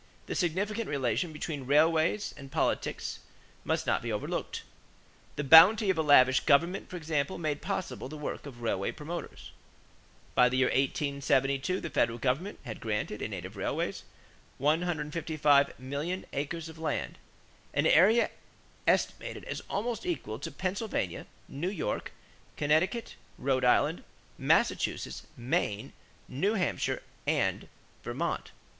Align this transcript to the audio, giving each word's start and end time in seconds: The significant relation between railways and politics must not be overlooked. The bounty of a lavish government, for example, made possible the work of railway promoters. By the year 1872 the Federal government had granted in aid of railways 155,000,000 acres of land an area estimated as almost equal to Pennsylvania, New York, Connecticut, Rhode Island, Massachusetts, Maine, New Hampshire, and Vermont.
The 0.25 0.33
significant 0.33 0.89
relation 0.89 1.31
between 1.31 1.67
railways 1.67 2.33
and 2.35 2.51
politics 2.51 3.19
must 3.63 3.85
not 3.85 4.01
be 4.01 4.11
overlooked. 4.11 4.63
The 5.35 5.43
bounty 5.43 5.91
of 5.91 5.97
a 5.99 6.01
lavish 6.01 6.39
government, 6.39 6.89
for 6.89 6.95
example, 6.97 7.37
made 7.37 7.61
possible 7.61 8.09
the 8.09 8.17
work 8.17 8.47
of 8.47 8.63
railway 8.63 8.93
promoters. 8.93 9.51
By 10.33 10.49
the 10.49 10.57
year 10.57 10.69
1872 10.69 11.79
the 11.79 11.91
Federal 11.91 12.17
government 12.17 12.57
had 12.65 12.79
granted 12.79 13.21
in 13.21 13.31
aid 13.31 13.45
of 13.45 13.55
railways 13.55 14.03
155,000,000 14.59 16.25
acres 16.33 16.67
of 16.67 16.79
land 16.79 17.19
an 17.71 17.85
area 17.85 18.31
estimated 18.87 19.43
as 19.43 19.61
almost 19.69 20.03
equal 20.03 20.39
to 20.39 20.49
Pennsylvania, 20.49 21.27
New 21.47 21.69
York, 21.69 22.11
Connecticut, 22.57 23.13
Rhode 23.37 23.63
Island, 23.65 24.03
Massachusetts, 24.39 25.27
Maine, 25.37 25.93
New 26.27 26.55
Hampshire, 26.55 27.03
and 27.27 27.67
Vermont. 28.03 28.49